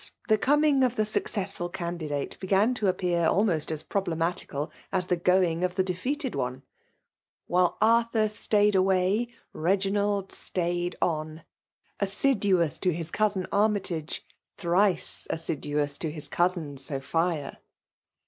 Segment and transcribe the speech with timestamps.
[0.29, 5.15] the coming: of the successful candi* dftte began to appear almost as problematical as the
[5.15, 6.63] going of the defeated one;
[7.45, 11.43] while Arthur stayed away, Beginald stayed on;
[11.99, 14.25] assiduous to his cousin Armytage;
[14.57, 17.59] thrice assiduous to his cousin Sophia!